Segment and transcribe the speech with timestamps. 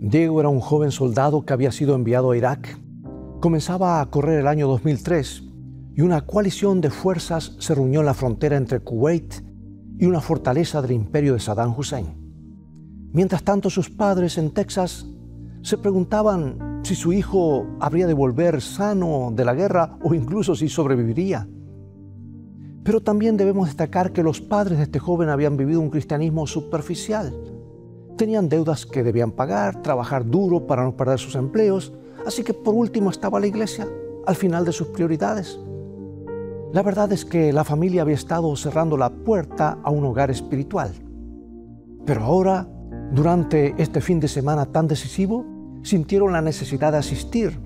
[0.00, 2.78] Diego era un joven soldado que había sido enviado a Irak.
[3.40, 5.44] Comenzaba a correr el año 2003
[5.94, 9.34] y una coalición de fuerzas se reunió en la frontera entre Kuwait
[9.98, 12.06] y una fortaleza del imperio de Saddam Hussein.
[13.12, 15.06] Mientras tanto, sus padres en Texas
[15.62, 20.68] se preguntaban si su hijo habría de volver sano de la guerra o incluso si
[20.68, 21.48] sobreviviría.
[22.82, 27.32] Pero también debemos destacar que los padres de este joven habían vivido un cristianismo superficial.
[28.16, 31.92] Tenían deudas que debían pagar, trabajar duro para no perder sus empleos,
[32.26, 33.88] así que por último estaba la iglesia,
[34.26, 35.58] al final de sus prioridades.
[36.72, 40.92] La verdad es que la familia había estado cerrando la puerta a un hogar espiritual.
[42.04, 42.68] Pero ahora,
[43.12, 45.44] durante este fin de semana tan decisivo,
[45.82, 47.58] sintieron la necesidad de asistir.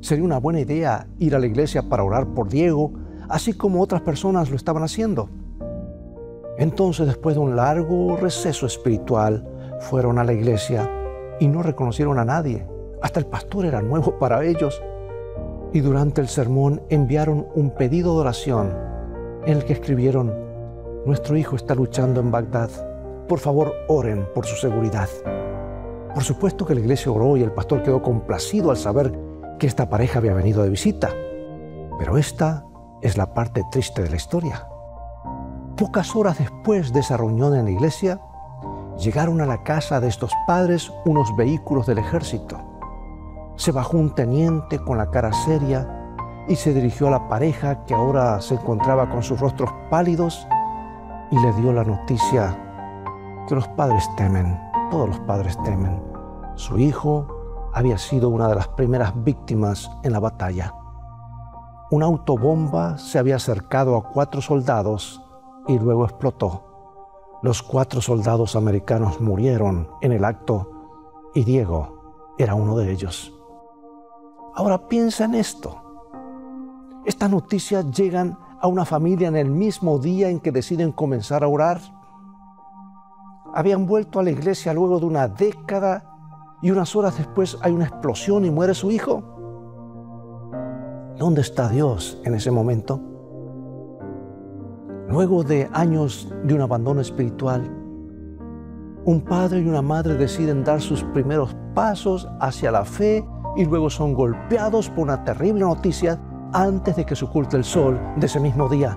[0.00, 2.92] Sería una buena idea ir a la iglesia para orar por Diego,
[3.28, 5.28] así como otras personas lo estaban haciendo.
[6.58, 9.48] Entonces, después de un largo receso espiritual,
[9.82, 10.90] fueron a la iglesia
[11.38, 12.66] y no reconocieron a nadie.
[13.02, 14.82] Hasta el pastor era nuevo para ellos
[15.72, 18.92] y durante el sermón enviaron un pedido de oración
[19.44, 20.32] en el que escribieron,
[21.04, 22.70] nuestro hijo está luchando en Bagdad,
[23.26, 25.08] por favor oren por su seguridad.
[26.14, 29.12] Por supuesto que la iglesia oró y el pastor quedó complacido al saber
[29.58, 31.10] que esta pareja había venido de visita,
[31.98, 32.64] pero esta
[33.00, 34.68] es la parte triste de la historia.
[35.76, 38.20] Pocas horas después de esa reunión en la iglesia,
[38.98, 42.72] llegaron a la casa de estos padres unos vehículos del ejército
[43.56, 45.88] se bajó un teniente con la cara seria
[46.48, 50.46] y se dirigió a la pareja que ahora se encontraba con sus rostros pálidos
[51.30, 52.58] y le dio la noticia
[53.46, 54.58] que los padres temen,
[54.90, 56.02] todos los padres temen.
[56.54, 57.26] Su hijo
[57.72, 60.74] había sido una de las primeras víctimas en la batalla.
[61.90, 65.22] Una autobomba se había acercado a cuatro soldados
[65.68, 66.71] y luego explotó.
[67.42, 70.70] Los cuatro soldados americanos murieron en el acto
[71.34, 73.34] y Diego era uno de ellos.
[74.54, 75.76] Ahora piensa en esto.
[77.04, 81.48] Estas noticias llegan a una familia en el mismo día en que deciden comenzar a
[81.48, 81.80] orar.
[83.52, 86.04] Habían vuelto a la iglesia luego de una década
[86.62, 89.20] y unas horas después hay una explosión y muere su hijo.
[91.18, 93.11] ¿Dónde está Dios en ese momento?
[95.08, 97.62] Luego de años de un abandono espiritual,
[99.04, 103.24] un padre y una madre deciden dar sus primeros pasos hacia la fe
[103.56, 106.20] y luego son golpeados por una terrible noticia
[106.52, 108.96] antes de que se oculte el sol de ese mismo día.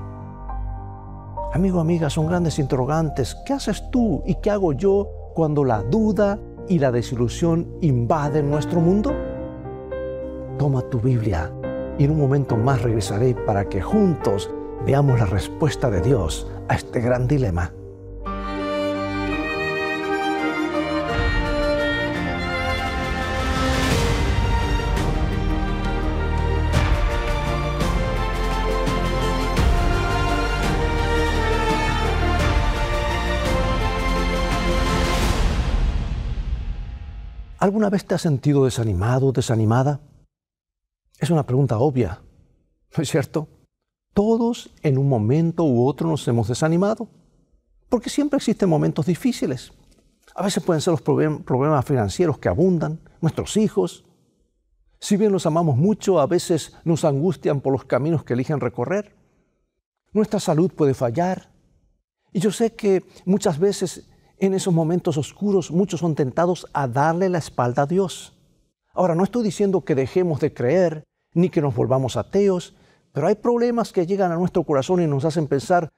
[1.54, 3.36] Amigo, amiga, son grandes interrogantes.
[3.46, 6.38] ¿Qué haces tú y qué hago yo cuando la duda
[6.68, 9.14] y la desilusión invaden nuestro mundo?
[10.58, 11.52] Toma tu Biblia
[11.98, 14.54] y en un momento más regresaré para que juntos
[14.86, 17.72] veamos la respuesta de Dios a este gran dilema.
[37.66, 40.00] ¿Alguna vez te has sentido desanimado, desanimada?
[41.18, 42.22] Es una pregunta obvia,
[42.96, 43.55] ¿no es cierto?
[44.16, 47.10] Todos en un momento u otro nos hemos desanimado,
[47.90, 49.74] porque siempre existen momentos difíciles.
[50.34, 54.06] A veces pueden ser los problemas financieros que abundan, nuestros hijos.
[55.02, 59.14] Si bien los amamos mucho, a veces nos angustian por los caminos que eligen recorrer.
[60.14, 61.50] Nuestra salud puede fallar.
[62.32, 67.28] Y yo sé que muchas veces en esos momentos oscuros muchos son tentados a darle
[67.28, 68.34] la espalda a Dios.
[68.94, 72.76] Ahora, no estoy diciendo que dejemos de creer ni que nos volvamos ateos,
[73.16, 75.90] pero hay problemas que llegan a nuestro corazón y nos hacen pensar,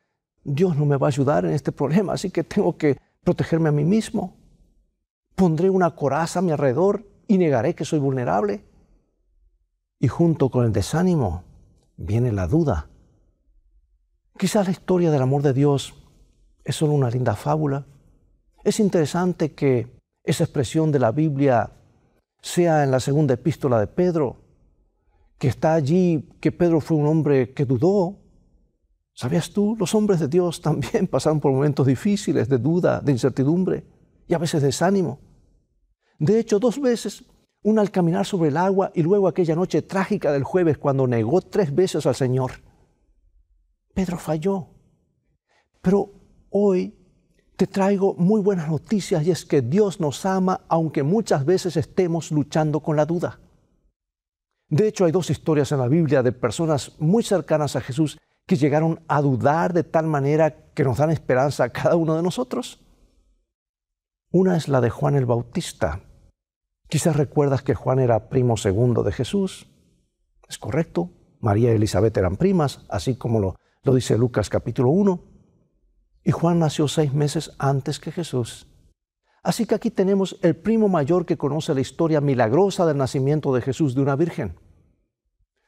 [0.43, 3.71] Dios no me va a ayudar en este problema, así que tengo que protegerme a
[3.71, 4.35] mí mismo.
[5.33, 8.63] Pondré una coraza a mi alrededor y negaré que soy vulnerable.
[9.99, 11.43] Y junto con el desánimo
[11.95, 12.87] viene la duda.
[14.37, 15.95] Quizás la historia del amor de Dios
[16.63, 17.87] es solo una linda fábula,
[18.63, 19.87] es interesante que
[20.23, 21.71] esa expresión de la Biblia
[22.43, 24.46] sea en la segunda epístola de Pedro,
[25.37, 28.17] que está allí que Pedro fue un hombre que dudó.
[29.13, 29.75] ¿Sabías tú?
[29.77, 33.83] Los hombres de Dios también pasaron por momentos difíciles de duda, de incertidumbre
[34.27, 35.19] y a veces desánimo.
[36.19, 37.23] De hecho, dos veces,
[37.61, 41.41] una al caminar sobre el agua y luego aquella noche trágica del jueves cuando negó
[41.41, 42.51] tres veces al Señor.
[43.93, 44.67] Pedro falló.
[45.81, 46.11] Pero
[46.49, 46.95] hoy
[47.55, 52.31] te traigo muy buenas noticias y es que Dios nos ama aunque muchas veces estemos
[52.31, 53.39] luchando con la duda.
[54.69, 58.57] De hecho, hay dos historias en la Biblia de personas muy cercanas a Jesús que
[58.57, 62.81] llegaron a dudar de tal manera que nos dan esperanza a cada uno de nosotros.
[64.31, 66.01] Una es la de Juan el Bautista.
[66.89, 69.69] Quizás recuerdas que Juan era primo segundo de Jesús.
[70.47, 71.11] ¿Es correcto?
[71.39, 75.21] María y Elizabeth eran primas, así como lo, lo dice Lucas capítulo 1.
[76.23, 78.66] Y Juan nació seis meses antes que Jesús.
[79.47, 83.61] Así que aquí tenemos el primo mayor que conoce la historia milagrosa del nacimiento de
[83.61, 84.59] Jesús de una virgen.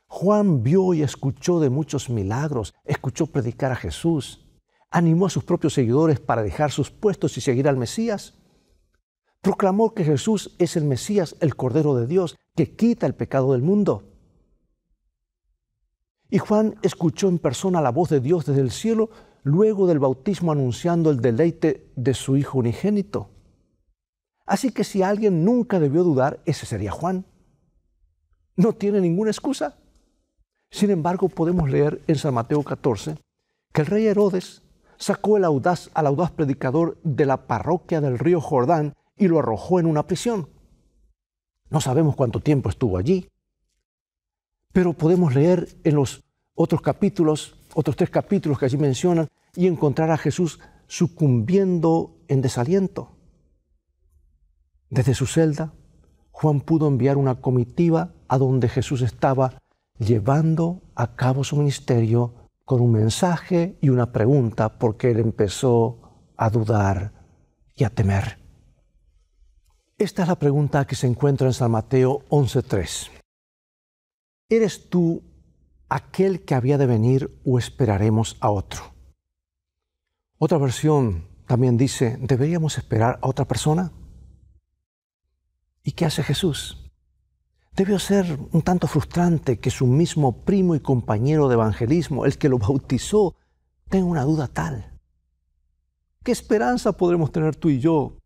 [0.08, 4.46] Juan vio y escuchó de muchos milagros, escuchó predicar a Jesús,
[4.92, 8.34] animó a sus propios seguidores para dejar sus puestos y seguir al Mesías.
[9.40, 13.62] Proclamó que Jesús es el Mesías, el Cordero de Dios, que quita el pecado del
[13.62, 14.04] mundo.
[16.30, 19.10] Y Juan escuchó en persona la voz de Dios desde el cielo
[19.44, 23.39] luego del bautismo anunciando el deleite de su Hijo unigénito.
[24.50, 27.24] Así que si alguien nunca debió dudar, ese sería Juan.
[28.56, 29.78] No tiene ninguna excusa.
[30.72, 33.16] Sin embargo, podemos leer en San Mateo 14
[33.72, 34.64] que el rey Herodes
[34.98, 39.86] sacó audaz, al audaz predicador de la parroquia del río Jordán y lo arrojó en
[39.86, 40.50] una prisión.
[41.70, 43.30] No sabemos cuánto tiempo estuvo allí,
[44.74, 46.24] pero podemos leer en los
[46.56, 53.19] otros capítulos, otros tres capítulos que allí mencionan, y encontrar a Jesús sucumbiendo en desaliento.
[54.90, 55.74] Desde su celda,
[56.32, 59.60] Juan pudo enviar una comitiva a donde Jesús estaba
[59.98, 62.34] llevando a cabo su ministerio
[62.66, 66.00] con un mensaje y una pregunta porque él empezó
[66.38, 67.14] a dudar
[67.76, 68.40] y a temer.
[69.98, 73.10] Esta es la pregunta que se encuentra en San Mateo 11.3.
[74.48, 75.22] ¿Eres tú
[75.90, 78.94] aquel que había de venir o esperaremos a otro?
[80.38, 83.92] Otra versión también dice, ¿deberíamos esperar a otra persona?
[85.84, 86.78] ¿Y qué hace Jesús?
[87.76, 92.50] Debió ser un tanto frustrante que su mismo primo y compañero de evangelismo, el que
[92.50, 93.36] lo bautizó,
[93.90, 95.00] tenga una duda tal.
[96.24, 98.18] ¿Qué esperanza podremos tener tú y yo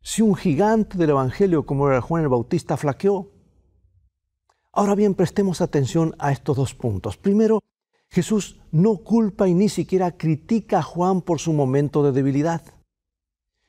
[0.00, 3.30] si un gigante del Evangelio como era Juan el Bautista flaqueó?
[4.72, 7.16] Ahora bien, prestemos atención a estos dos puntos.
[7.16, 7.62] Primero,
[8.08, 12.62] Jesús no culpa y ni siquiera critica a Juan por su momento de debilidad.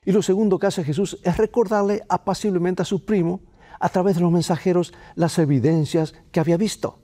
[0.04, 3.40] Y lo segundo que hace Jesús es recordarle apaciblemente a su primo
[3.78, 6.98] a través de los mensajeros las evidencias que había visto.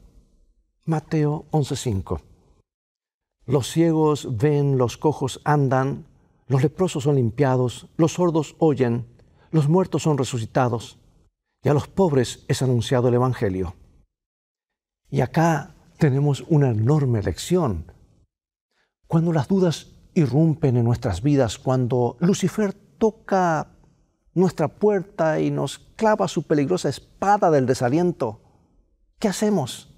[0.84, 2.20] Mateo 11:5.
[3.46, 6.06] Los ciegos ven, los cojos andan,
[6.48, 9.06] los leprosos son limpiados, los sordos oyen,
[9.50, 10.98] los muertos son resucitados,
[11.62, 13.74] y a los pobres es anunciado el Evangelio.
[15.10, 17.92] Y acá tenemos una enorme lección.
[19.06, 23.68] Cuando las dudas irrumpen en nuestras vidas, cuando Lucifer toca
[24.34, 28.40] nuestra puerta y nos clava su peligrosa espada del desaliento,
[29.18, 29.94] ¿qué hacemos?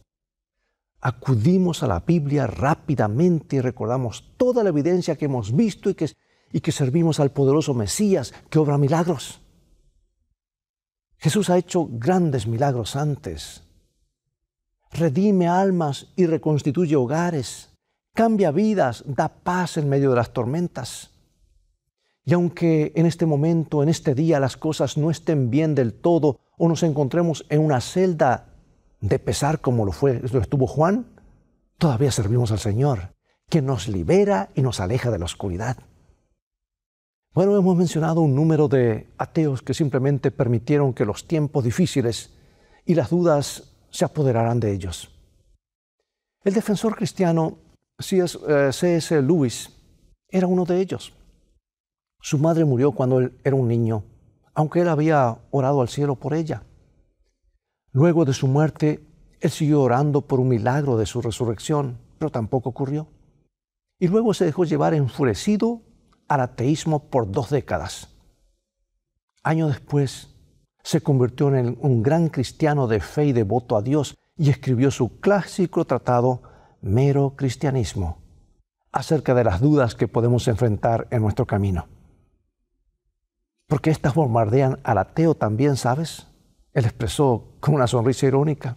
[1.01, 6.11] Acudimos a la Biblia rápidamente y recordamos toda la evidencia que hemos visto y que,
[6.53, 9.41] y que servimos al poderoso Mesías que obra milagros.
[11.19, 13.63] Jesús ha hecho grandes milagros antes.
[14.91, 17.71] Redime almas y reconstituye hogares.
[18.15, 21.11] Cambia vidas, da paz en medio de las tormentas.
[22.31, 26.39] Y aunque en este momento, en este día, las cosas no estén bien del todo
[26.57, 28.55] o nos encontremos en una celda
[29.01, 31.07] de pesar como lo fue, lo estuvo Juan,
[31.77, 33.17] todavía servimos al Señor,
[33.49, 35.79] que nos libera y nos aleja de la oscuridad.
[37.35, 42.31] Bueno, hemos mencionado un número de ateos que simplemente permitieron que los tiempos difíciles
[42.87, 45.11] y las dudas se apoderaran de ellos.
[46.45, 47.59] El defensor cristiano
[47.99, 48.39] C.S.
[49.17, 49.71] Eh, Lewis
[50.29, 51.13] era uno de ellos.
[52.21, 54.05] Su madre murió cuando él era un niño,
[54.55, 56.63] aunque él había orado al cielo por ella.
[57.93, 59.05] Luego de su muerte,
[59.41, 63.09] él siguió orando por un milagro de su resurrección, pero tampoco ocurrió.
[63.99, 65.81] Y luego se dejó llevar enfurecido
[66.29, 68.09] al ateísmo por dos décadas.
[69.43, 70.29] Años después,
[70.83, 75.21] se convirtió en un gran cristiano de fe y devoto a Dios y escribió su
[75.21, 76.43] clásico tratado
[76.83, 78.19] Mero Cristianismo
[78.93, 81.87] acerca de las dudas que podemos enfrentar en nuestro camino.
[83.71, 86.27] Porque estas bombardean al ateo también, ¿sabes?
[86.73, 88.77] Él expresó con una sonrisa irónica.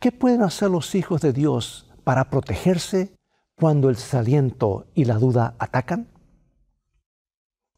[0.00, 3.14] ¿Qué pueden hacer los hijos de Dios para protegerse
[3.54, 6.08] cuando el desaliento y la duda atacan?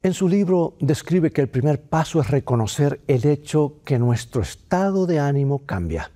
[0.01, 5.07] En su libro describe que el primer paso es reconocer el hecho que nuestro estado
[5.07, 6.13] de ánimo cambia.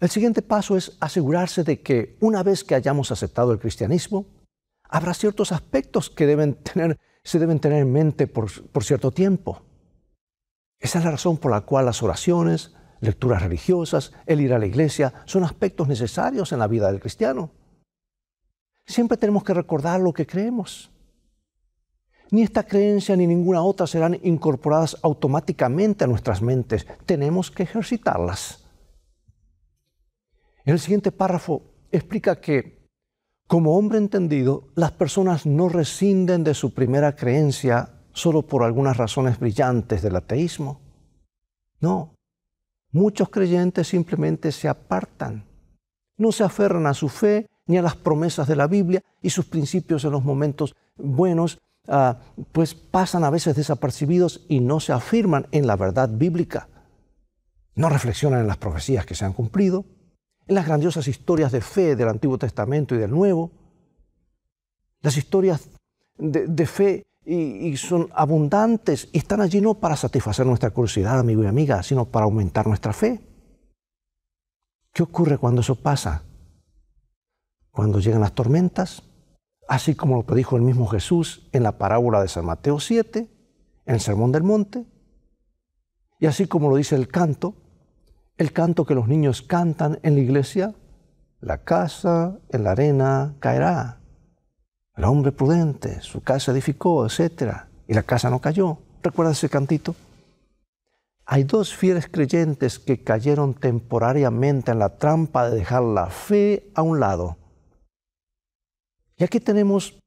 [0.00, 4.26] El siguiente paso es asegurarse de que una vez que hayamos aceptado el cristianismo,
[4.82, 8.48] habrá ciertos aspectos que deben tener se deben tener en mente por,
[8.84, 9.60] cierto tiempo.
[10.78, 14.66] Esa es la razón por la cual las oraciones, lecturas religiosas, el ir a la
[14.66, 17.50] iglesia son aspectos necesarios en la vida del cristiano.
[18.86, 20.92] Siempre tenemos que recordar lo que creemos.
[22.30, 26.86] Ni esta creencia ni ninguna otra serán incorporadas automáticamente a nuestras mentes.
[27.06, 28.64] Tenemos que ejercitarlas.
[30.64, 32.75] En el siguiente párrafo explica que,
[33.46, 39.38] como hombre entendido, las personas no rescinden de su primera creencia solo por algunas razones
[39.38, 40.80] brillantes del ateísmo.
[41.80, 42.14] No,
[42.90, 45.44] muchos creyentes simplemente se apartan,
[46.16, 49.44] no se aferran a su fe ni a las promesas de la Biblia y sus
[49.44, 52.18] principios en los momentos buenos, ah,
[52.52, 56.68] pues pasan a veces desapercibidos y no se afirman en la verdad bíblica.
[57.74, 59.84] No reflexionan en las profecías que se han cumplido,
[60.46, 63.50] en las grandiosas historias de fe del Antiguo Testamento y del Nuevo.
[65.00, 65.68] Las historias
[66.16, 71.46] de, fe y, son abundantes y están allí no para satisfacer nuestra curiosidad, amigo y
[71.46, 73.20] amiga, sino para aumentar nuestra fe.
[74.92, 76.22] ¿Qué ocurre cuando eso pasa?
[77.70, 79.02] Cuando llegan las tormentas,
[79.68, 83.30] así como lo predijo el mismo Jesús en la parábola de San Mateo 7,
[83.86, 84.86] en el Sermón del Monte,
[86.18, 87.54] y así como lo dice el canto,
[88.38, 90.74] el canto que los niños cantan en la iglesia,
[91.40, 94.00] la casa en la arena caerá.
[94.94, 97.64] El hombre prudente, su casa edificó, etc.
[97.86, 98.78] Y la casa no cayó.
[99.02, 99.94] ¿Recuerda ese cantito?
[101.24, 106.82] Hay dos fieles creyentes que cayeron temporariamente en la trampa de dejar la fe a
[106.82, 107.36] un lado.
[109.16, 109.98] Y aquí tenemos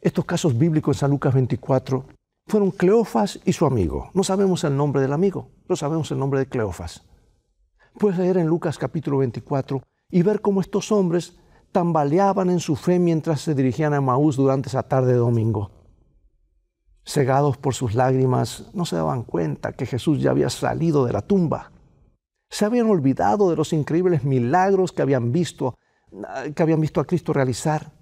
[0.00, 2.06] estos casos bíblicos en San Lucas 24.
[2.46, 4.10] Fueron Cleofas y su amigo.
[4.14, 7.02] No sabemos el nombre del amigo, pero sabemos el nombre de Cleofas.
[7.98, 11.36] Puedes leer en Lucas capítulo 24 y ver cómo estos hombres
[11.72, 15.84] tambaleaban en su fe mientras se dirigían a Maús durante esa tarde de domingo
[17.04, 21.22] cegados por sus lágrimas, no se daban cuenta que Jesús ya había salido de la
[21.22, 21.70] tumba.
[22.48, 25.76] Se habían olvidado de los increíbles milagros que habían visto,
[26.54, 27.92] que habían visto a Cristo realizar.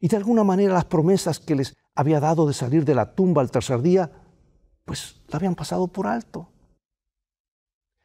[0.00, 3.42] Y de alguna manera las promesas que les había dado de salir de la tumba
[3.42, 4.10] al tercer día,
[4.84, 6.50] pues la habían pasado por alto.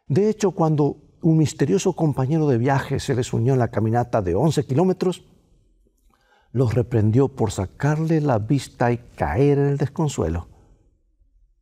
[0.09, 4.33] De hecho, cuando un misterioso compañero de viaje se les unió en la caminata de
[4.33, 5.23] 11 kilómetros,
[6.51, 10.47] los reprendió por sacarle la vista y caer en el desconsuelo.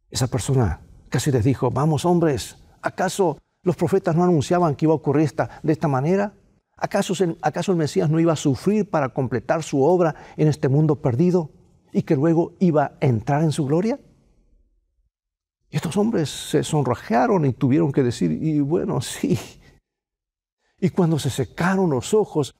[0.10, 4.98] Esa persona casi les dijo, vamos hombres, ¿acaso los profetas no anunciaban que iba a
[4.98, 6.34] ocurrir esta, de esta manera?
[6.77, 11.01] ¿Acaso, ¿Acaso el Mesías no iba a sufrir para completar su obra en este mundo
[11.01, 11.51] perdido
[11.92, 14.00] y que luego iba a entrar en su gloria?
[15.70, 19.40] Y estos hombres se sonrojaron y tuvieron que decir, y bueno, sí.
[20.80, 22.56] Y cuando se secaron los ojos,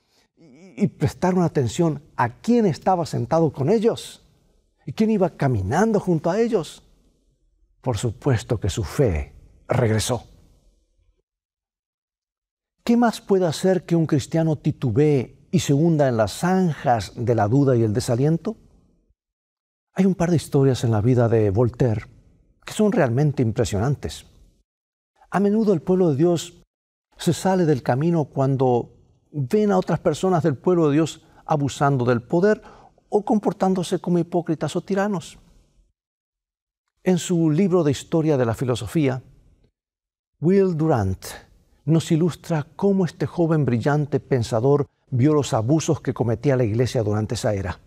[0.78, 4.24] y prestaron atención a quién estaba sentado con ellos
[4.86, 6.84] y quién iba caminando junto a ellos.
[7.82, 9.34] Por supuesto que su fe
[9.68, 10.24] regresó.
[12.84, 17.36] ¿Qué más puede hacer que un cristiano titubee y se hunda en las zanjas de
[17.36, 18.56] la duda y el desaliento?
[19.94, 22.06] Hay un par de historias en la vida de Voltaire
[22.68, 24.26] que son realmente impresionantes.
[25.32, 26.62] A menudo el pueblo de Dios
[27.16, 28.92] se sale del camino cuando
[29.32, 32.62] ven a otras personas del pueblo de Dios abusando del poder
[33.08, 35.40] o comportándose como hipócritas o tiranos.
[37.06, 39.24] En su libro de historia de la filosofía,
[40.42, 41.26] Will Durant
[41.86, 47.36] nos ilustra cómo este joven brillante pensador vio los abusos que cometía la iglesia durante
[47.36, 47.80] esa era.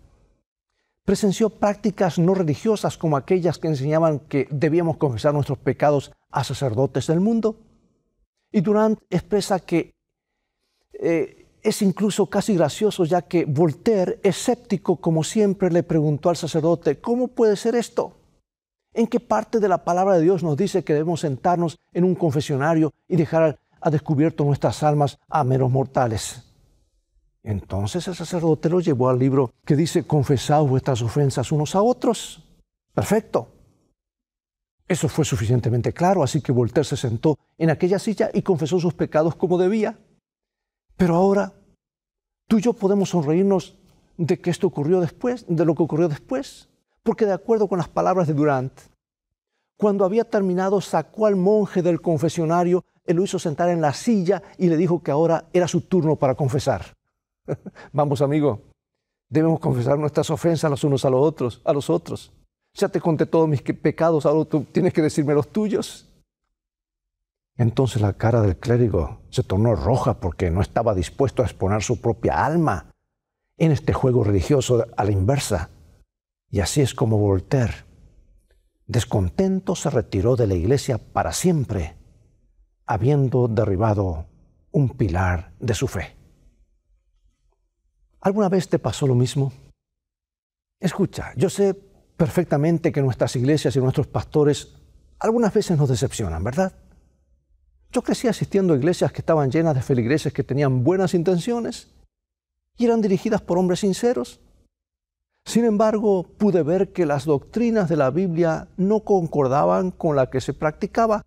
[1.05, 7.07] Presenció prácticas no religiosas como aquellas que enseñaban que debíamos confesar nuestros pecados a sacerdotes
[7.07, 7.57] del mundo.
[8.51, 9.93] Y Durant expresa que
[10.93, 16.99] eh, es incluso casi gracioso ya que Voltaire, escéptico como siempre, le preguntó al sacerdote,
[16.99, 18.17] ¿cómo puede ser esto?
[18.93, 22.15] ¿En qué parte de la palabra de Dios nos dice que debemos sentarnos en un
[22.15, 26.50] confesionario y dejar a descubierto nuestras almas a meros mortales?
[27.43, 32.43] Entonces el sacerdote lo llevó al libro que dice, confesad vuestras ofensas unos a otros.
[32.93, 33.47] Perfecto.
[34.87, 38.93] Eso fue suficientemente claro, así que Voltaire se sentó en aquella silla y confesó sus
[38.93, 39.97] pecados como debía.
[40.97, 41.53] Pero ahora
[42.47, 43.77] tú y yo podemos sonreírnos
[44.17, 46.69] de que esto ocurrió después, de lo que ocurrió después,
[47.03, 48.73] porque de acuerdo con las palabras de Durant,
[49.77, 54.43] cuando había terminado sacó al monje del confesionario, él lo hizo sentar en la silla
[54.57, 56.93] y le dijo que ahora era su turno para confesar.
[57.93, 58.61] Vamos, amigo,
[59.29, 62.31] debemos confesar nuestras ofensas los unos a los otros, a los otros.
[62.73, 66.07] Ya te conté todos mis pecados, ahora tú tienes que decirme los tuyos.
[67.57, 71.99] Entonces la cara del clérigo se tornó roja porque no estaba dispuesto a exponer su
[71.99, 72.91] propia alma
[73.57, 75.69] en este juego religioso a la inversa.
[76.49, 77.85] Y así es como Voltaire,
[78.87, 81.95] descontento, se retiró de la iglesia para siempre,
[82.85, 84.25] habiendo derribado
[84.71, 86.20] un pilar de su fe.
[88.21, 89.51] ¿Alguna vez te pasó lo mismo?
[90.79, 94.75] Escucha, yo sé perfectamente que nuestras iglesias y nuestros pastores
[95.19, 96.73] algunas veces nos decepcionan, ¿verdad?
[97.91, 101.89] Yo crecí asistiendo a iglesias que estaban llenas de feligreses que tenían buenas intenciones
[102.77, 104.39] y eran dirigidas por hombres sinceros.
[105.43, 110.41] Sin embargo, pude ver que las doctrinas de la Biblia no concordaban con la que
[110.41, 111.23] se practicaba.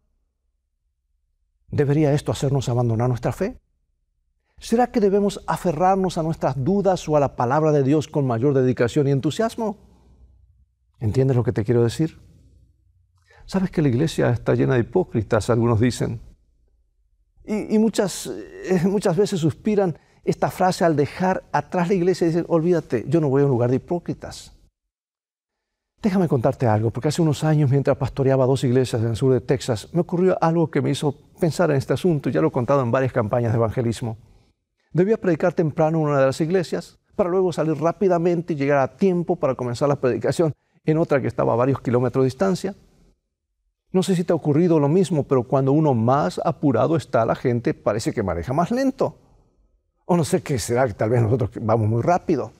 [1.71, 3.59] ¿Debería esto hacernos abandonar nuestra fe?
[4.64, 8.54] ¿Será que debemos aferrarnos a nuestras dudas o a la palabra de Dios con mayor
[8.54, 9.76] dedicación y entusiasmo?
[11.00, 12.18] ¿Entiendes lo que te quiero decir?
[13.44, 16.18] Sabes que la iglesia está llena de hipócritas, algunos dicen.
[17.44, 22.47] Y, muchas, eh, muchas veces suspiran esta frase al dejar atrás la iglesia y dicen,
[22.49, 24.50] olvídate, yo no voy a un lugar de hipócritas.
[26.00, 29.42] Déjame contarte algo, porque hace unos años, mientras pastoreaba dos iglesias en el sur de
[29.42, 32.83] Texas, me ocurrió algo que me hizo pensar en este asunto, ya lo he contado
[32.83, 34.16] en varias campañas de evangelismo.
[34.95, 38.97] Debía predicar temprano en una de las iglesias, para luego salir rápidamente y llegar a
[38.97, 42.75] tiempo para comenzar la predicación en otra que estaba a varios kilómetros de distancia.
[43.91, 47.35] No sé si te ha ocurrido lo mismo, pero cuando uno más apurado está, la
[47.35, 49.19] gente parece que maneja más lento.
[50.05, 52.53] O no sé qué será, que tal vez nosotros vamos muy rápido.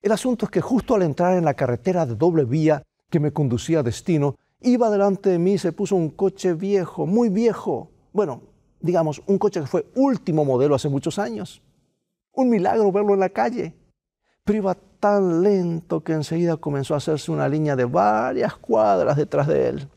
[0.00, 3.32] El asunto es que justo al entrar en la carretera de doble vía que me
[3.32, 7.90] conducía a destino, iba delante de mí y se puso un coche viejo, muy viejo.
[8.14, 8.40] Bueno,
[8.80, 11.62] digamos, un coche que fue último modelo hace muchos años.
[12.32, 13.74] Un milagro verlo en la calle
[14.46, 19.48] pero iba tan lento que enseguida comenzó a hacerse una línea de varias cuadras detrás
[19.48, 19.88] de él.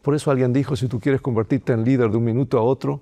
[0.00, 3.00] Por eso alguien dijo, si tú quieres convertirte en líder de un minuto a otro,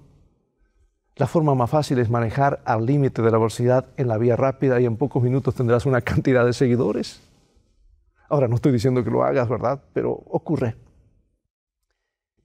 [1.16, 4.80] la forma más fácil es manejar al límite de la velocidad en la vía rápida
[4.80, 7.20] y en pocos minutos tendrás una cantidad de seguidores.
[8.30, 9.82] Ahora no estoy diciendo que lo hagas, ¿verdad?
[9.92, 10.74] Pero ocurre.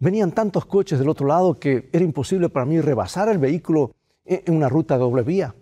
[0.01, 3.91] Venían tantos coches del otro lado que era imposible para mí rebasar el vehículo
[4.25, 5.53] en una ruta doble vía.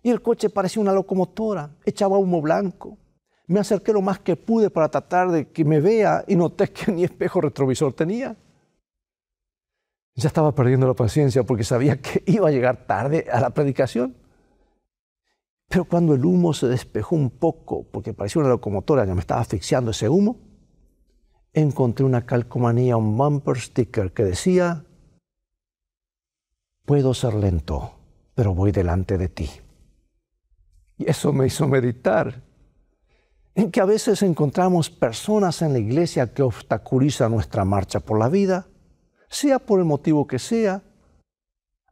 [0.00, 2.98] Y el coche parecía una locomotora, echaba humo blanco.
[3.48, 6.92] Me acerqué lo más que pude para tratar de que me vea y noté que
[6.92, 8.36] ni espejo retrovisor tenía.
[10.14, 14.14] Ya estaba perdiendo la paciencia porque sabía que iba a llegar tarde a la predicación.
[15.68, 19.40] Pero cuando el humo se despejó un poco, porque parecía una locomotora, ya me estaba
[19.40, 20.51] asfixiando ese humo,
[21.52, 24.84] encontré una calcomanía, un bumper sticker que decía,
[26.84, 27.94] puedo ser lento,
[28.34, 29.50] pero voy delante de ti.
[30.98, 32.42] Y eso me hizo meditar
[33.54, 38.28] en que a veces encontramos personas en la iglesia que obstaculizan nuestra marcha por la
[38.28, 38.66] vida,
[39.28, 40.82] sea por el motivo que sea.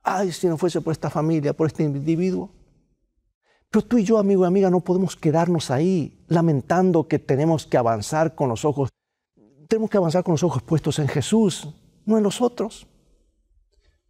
[0.02, 2.50] Ay, si no fuese por esta familia, por este individuo.
[3.70, 7.76] Pero tú y yo, amigo y amiga, no podemos quedarnos ahí lamentando que tenemos que
[7.76, 8.88] avanzar con los ojos.
[9.70, 11.68] Tenemos que avanzar con los ojos puestos en Jesús,
[12.04, 12.88] no en los otros.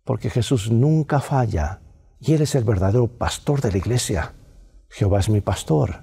[0.04, 1.82] Porque Jesús nunca falla
[2.18, 4.32] y Él es el verdadero pastor de la iglesia.
[4.88, 6.02] Jehová es mi pastor,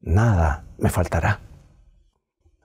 [0.00, 1.40] nada me faltará.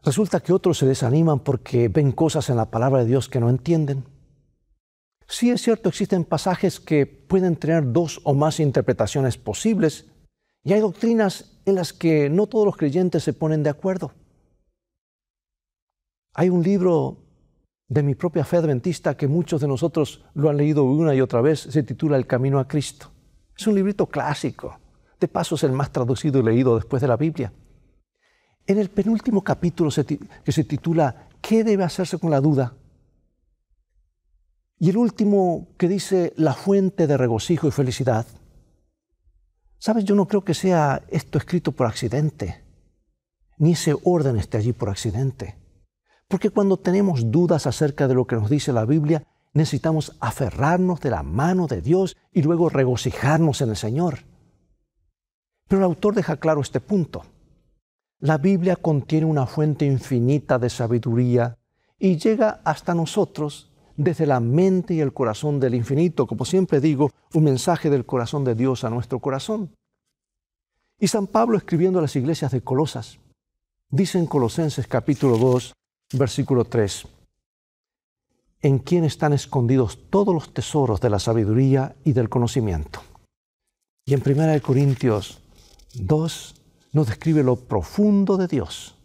[0.04, 3.50] Resulta que otros se desaniman porque ven cosas en la palabra de Dios que no
[3.50, 4.06] entienden.
[5.28, 10.06] Sí es cierto, existen pasajes que pueden tener dos o más interpretaciones posibles
[10.63, 14.13] y hay doctrinas en las que no todos los creyentes se ponen de acuerdo.
[16.39, 17.17] Hay un libro
[17.88, 21.41] de mi propia fe adventista que muchos de nosotros lo han leído una y otra
[21.41, 23.10] vez, se titula El Camino a Cristo.
[23.58, 24.78] Es un librito clásico,
[25.19, 27.52] de paso es el más traducido y leído después de la Biblia.
[28.67, 29.89] En el penúltimo capítulo
[30.43, 32.76] que se titula ¿Qué debe hacerse con la duda?
[34.78, 38.28] Y el último que dice la fuente de regocijo y felicidad.
[39.80, 42.63] Sabes, yo no creo que sea esto escrito por accidente,
[43.58, 45.56] ni ese orden esté allí por accidente.
[46.27, 51.09] Porque cuando tenemos dudas acerca de lo que nos dice la Biblia, necesitamos aferrarnos de
[51.09, 54.19] la mano de Dios y luego regocijarnos en el Señor.
[55.67, 57.23] Pero el autor deja claro este punto.
[58.19, 61.57] La Biblia contiene una fuente infinita de sabiduría
[61.99, 67.11] y llega hasta nosotros desde la mente y el corazón del infinito, como siempre digo,
[67.33, 69.75] un mensaje del corazón de Dios a nuestro corazón.
[70.99, 73.19] Y San Pablo escribiendo a las iglesias de Colosas,
[73.89, 75.73] dice en Colosenses capítulo 2,
[76.13, 77.08] versículo 3,
[78.62, 83.02] en quien están escondidos todos los tesoros de la sabiduría y del conocimiento.
[84.06, 85.41] Y en 1 Corintios
[86.00, 86.56] Dos,
[86.93, 88.96] nos describe lo profundo de Dios.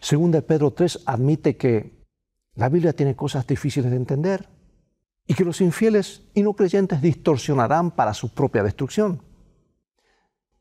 [0.00, 2.04] Segunda Pedro 3 admite que
[2.54, 4.48] la Biblia tiene cosas difíciles de entender
[5.26, 9.22] y que los infieles y no creyentes distorsionarán para su propia destrucción.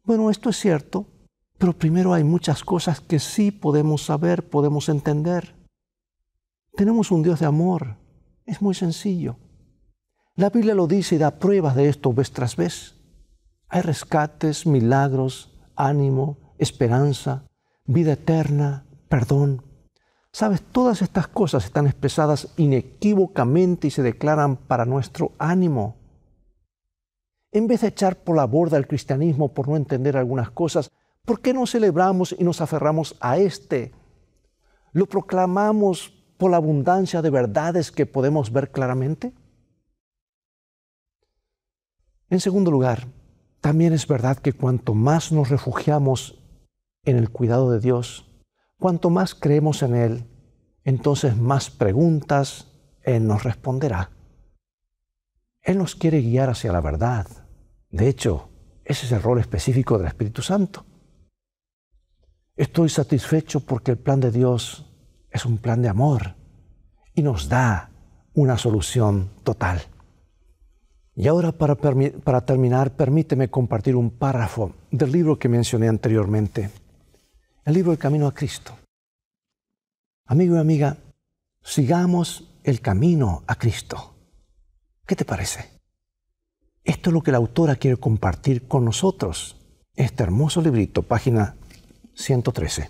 [0.04, 1.08] Bueno, esto es cierto,
[1.63, 5.56] pero primero hay muchas cosas que sí podemos saber, podemos entender.
[6.76, 7.95] Tenemos un Dios de amor,
[8.45, 9.38] es muy sencillo.
[10.36, 12.95] La Biblia lo dice y da pruebas de esto vez tras vez.
[13.69, 17.45] Hay rescates, milagros, ánimo, esperanza,
[17.86, 19.63] vida eterna, perdón.
[20.34, 25.95] Sabes, todas estas cosas están expresadas inequívocamente y se declaran para nuestro ánimo.
[27.54, 30.91] En vez de echar por la borda el cristianismo por no entender algunas cosas,
[31.25, 33.91] ¿por qué no celebramos y nos aferramos a este?
[34.91, 39.33] Lo proclamamos por la abundancia de verdades que podemos ver claramente.
[42.29, 43.07] En segundo lugar,
[43.62, 46.39] también es verdad que cuanto más nos refugiamos
[47.05, 48.25] en el cuidado de Dios,
[48.79, 50.25] cuanto más creemos en Él,
[50.83, 52.67] entonces más preguntas
[53.03, 54.12] Él nos responderá.
[55.62, 57.25] Él nos quiere guiar hacia la verdad.
[57.89, 58.49] De hecho,
[58.83, 60.86] ese es el rol específico del Espíritu Santo.
[62.55, 64.85] Estoy satisfecho porque el plan de Dios
[65.31, 66.35] es un plan de amor
[67.15, 67.89] y nos da
[68.35, 69.81] una solución total.
[71.15, 71.75] Y ahora para,
[72.45, 76.69] terminar, permíteme compartir un párrafo del libro que mencioné anteriormente,
[77.65, 78.77] el libro El Camino a Cristo.
[80.25, 80.97] Amigo y amiga,
[81.63, 84.15] sigamos el camino a Cristo.
[85.07, 85.69] ¿Qué te parece?
[86.83, 89.57] Esto es lo que la autora quiere compartir con nosotros.
[89.95, 91.55] Este hermoso librito, página
[92.15, 92.89] 113.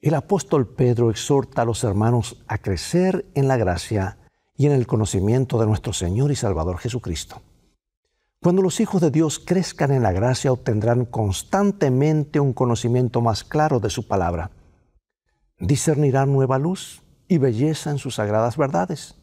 [0.00, 4.18] El apóstol Pedro exhorta a los hermanos a crecer en la gracia
[4.56, 7.42] y en el conocimiento de nuestro Señor y Salvador Jesucristo.
[8.40, 13.80] Cuando los hijos de Dios crezcan en la gracia, obtendrán constantemente un conocimiento más claro
[13.80, 14.52] de su palabra.
[15.58, 19.16] Discernirán nueva luz y belleza en sus sagradas verdades.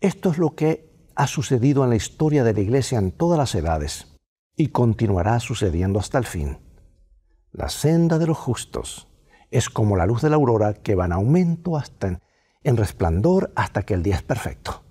[0.00, 3.54] Esto es lo que ha sucedido en la historia de la Iglesia en todas las
[3.54, 4.16] edades
[4.56, 6.63] y continuará sucediendo hasta el fin.
[7.54, 9.06] La senda de los justos
[9.52, 12.20] es como la luz de la aurora que va en aumento hasta
[12.64, 14.82] en resplandor hasta que el día es perfecto.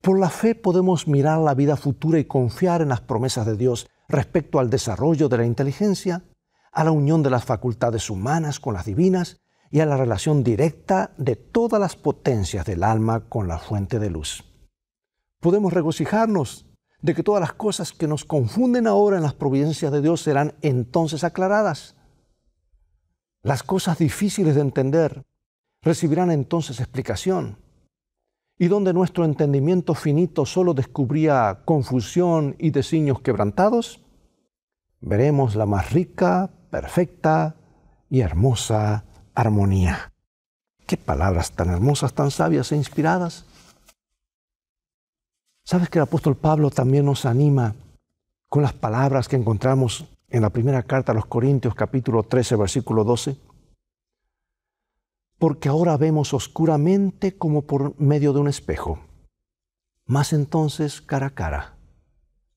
[0.00, 3.88] Por la fe podemos mirar la vida futura y confiar en las promesas de Dios
[4.08, 6.22] respecto al desarrollo de la inteligencia,
[6.70, 9.40] a la unión de las facultades humanas con las divinas
[9.72, 14.10] y a la relación directa de todas las potencias del alma con la fuente de
[14.10, 14.44] luz.
[15.40, 16.68] Podemos regocijarnos
[17.04, 20.54] de que todas las cosas que nos confunden ahora en las providencias de Dios serán
[20.62, 21.96] entonces aclaradas.
[23.42, 25.22] Las cosas difíciles de entender
[25.82, 27.58] recibirán entonces explicación.
[28.58, 34.00] Y donde nuestro entendimiento finito solo descubría confusión y designios quebrantados,
[35.02, 37.56] veremos la más rica, perfecta
[38.08, 40.10] y hermosa armonía.
[40.86, 43.44] Qué palabras tan hermosas, tan sabias e inspiradas.
[45.64, 47.74] ¿Sabes que el apóstol Pablo también nos anima
[48.48, 53.04] con las palabras que encontramos en la primera carta a los Corintios capítulo 13 versículo
[53.04, 53.36] 12?
[55.38, 59.00] porque ahora vemos oscuramente como por medio de un espejo,
[60.06, 61.76] más entonces cara a cara.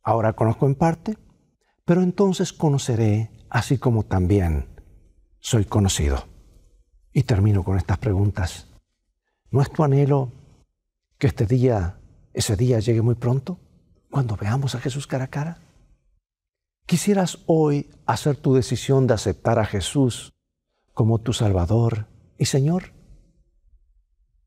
[0.02, 1.18] Ahora conozco en parte,
[1.84, 4.70] pero entonces conoceré así como también
[5.40, 6.28] soy conocido.
[7.12, 8.68] Y termino con estas preguntas.
[9.50, 10.32] ¿No es tu anhelo
[11.18, 11.97] que este día,
[12.38, 13.58] ese día llegue muy pronto,
[14.12, 15.58] cuando veamos a Jesús cara a cara?
[16.86, 20.34] ¿Quisieras hoy hacer tu decisión de aceptar a Jesús
[20.94, 22.06] como tu Salvador
[22.38, 22.94] y Señor,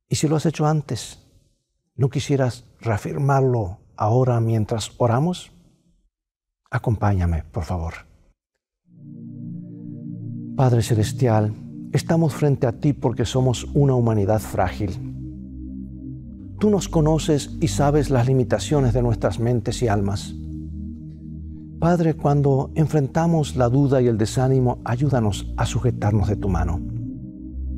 [0.08, 1.18] y si lo has hecho antes,
[1.96, 5.50] ¿no quisieras reafirmarlo ahora mientras oramos?
[6.70, 7.94] Acompáñame, por favor.
[10.56, 11.54] Padre Celestial,
[11.92, 15.19] estamos frente a ti porque somos una humanidad frágil.
[16.60, 20.34] Tú nos conoces y sabes las limitaciones de nuestras mentes y almas.
[21.78, 26.78] Padre, cuando enfrentamos la duda y el desánimo, ayúdanos a sujetarnos de tu mano.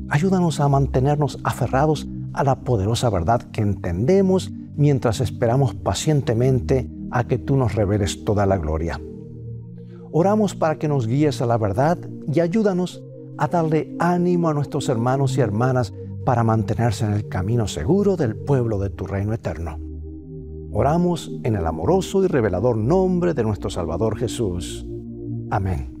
[0.09, 7.37] Ayúdanos a mantenernos aferrados a la poderosa verdad que entendemos mientras esperamos pacientemente a que
[7.37, 8.99] tú nos reveles toda la gloria.
[10.11, 13.01] Oramos para que nos guíes a la verdad y ayúdanos
[13.37, 15.93] a darle ánimo a nuestros hermanos y hermanas
[16.25, 19.79] para mantenerse en el camino seguro del pueblo de tu reino eterno.
[20.71, 24.85] Oramos en el amoroso y revelador nombre de nuestro Salvador Jesús.
[25.51, 25.93] Amén.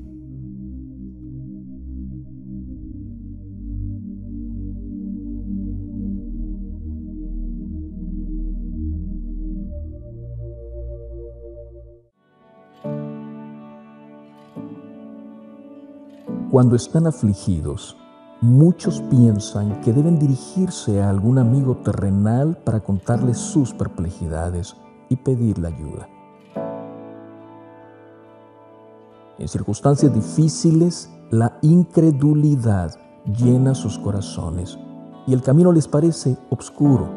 [16.49, 17.97] Cuando están afligidos,
[18.43, 24.75] muchos piensan que deben dirigirse a algún amigo terrenal para contarle sus perplejidades
[25.07, 26.09] y pedirle ayuda.
[29.39, 32.93] En circunstancias difíciles, la incredulidad
[33.25, 34.77] llena sus corazones
[35.25, 37.09] y el camino les parece oscuro.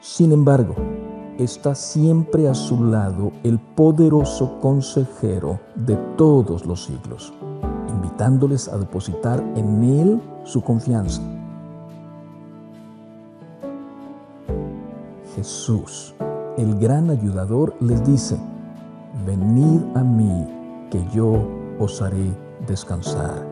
[0.00, 0.76] Sin embargo,
[1.42, 7.32] está siempre a su lado el poderoso consejero de todos los siglos,
[7.88, 11.22] invitándoles a depositar en Él su confianza.
[15.34, 16.14] Jesús,
[16.58, 18.38] el gran ayudador, les dice,
[19.24, 20.46] venid a mí,
[20.90, 21.40] que yo
[21.78, 23.46] os haré descansar.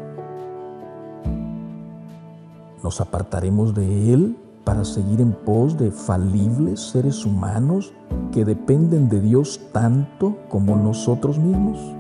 [2.83, 4.37] ¿Nos apartaremos de Él
[4.69, 7.95] para seguir en pos de falibles seres humanos
[8.31, 11.98] que dependen de Dios tanto como nosotros mismos?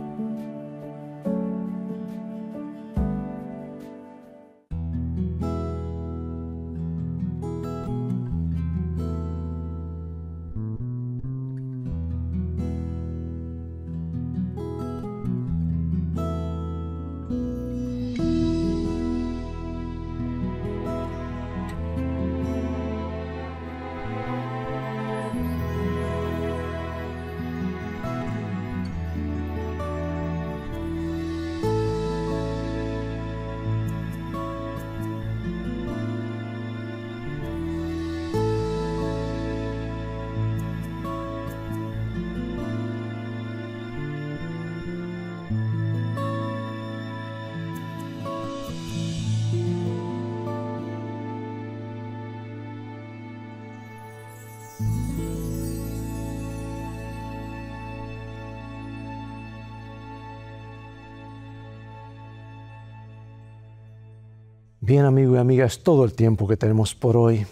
[64.88, 67.46] Bien, amigo y amiga, es todo el tiempo que tenemos por hoy.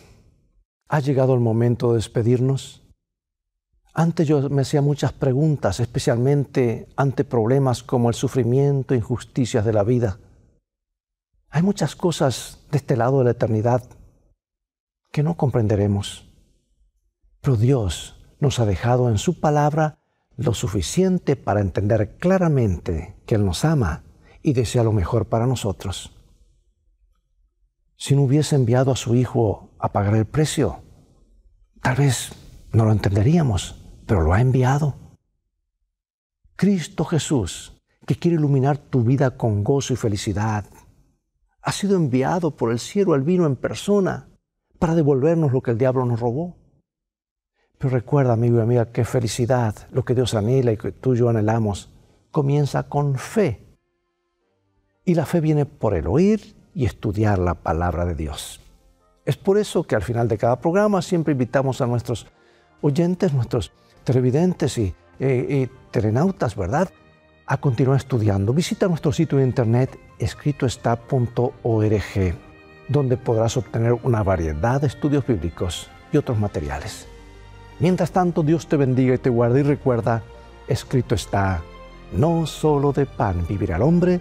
[0.89, 2.83] Ha llegado el momento de despedirnos.
[3.93, 9.75] Antes yo me hacía muchas preguntas, especialmente ante problemas como el sufrimiento e injusticias de
[9.75, 10.19] la vida.
[11.51, 13.83] Hay muchas cosas de este lado de la eternidad
[15.13, 16.33] que no comprenderemos.
[17.43, 19.99] Pero Dios nos ha dejado en su palabra
[20.39, 24.05] lo suficiente para entender claramente que Él nos ama
[24.41, 26.16] y desea lo mejor para nosotros
[27.97, 30.83] si no hubiese enviado a su Hijo a pagar el precio?
[31.83, 32.33] Tal vez
[32.73, 34.95] no lo entenderíamos, pero lo ha enviado.
[36.57, 40.65] Cristo Jesús, que quiere iluminar tu vida con gozo y felicidad,
[41.63, 44.29] ha sido enviado por el cielo al vino en persona
[44.79, 46.57] para devolvernos lo que el diablo nos robó.
[47.79, 51.19] Pero recuerda, amigo y amiga, que felicidad, lo que Dios anhela y que tú y
[51.19, 51.93] yo anhelamos,
[52.31, 53.67] comienza con fe.
[55.05, 58.61] Y la fe viene por el oír y estudiar la palabra de Dios.
[59.25, 62.27] Es por eso que al final de cada programa siempre invitamos a nuestros
[62.83, 63.73] oyentes, nuestros
[64.05, 66.91] televidentes y, eh, telenautas, ¿verdad?,
[67.47, 68.53] a continuar estudiando.
[68.53, 72.35] Visita nuestro sitio de internet escritoestá.org,
[72.89, 77.09] donde podrás obtener una variedad de estudios bíblicos y otros materiales.
[77.81, 80.23] Mientras tanto, Dios te bendiga y te guarde y recuerda,
[80.69, 81.63] escrito está,
[82.13, 84.21] no solo de pan vivirá el hombre,